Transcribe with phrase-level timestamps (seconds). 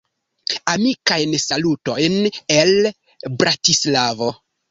[0.71, 2.17] Amikajn salutojn
[2.61, 2.73] el
[3.43, 4.33] Bratislavo!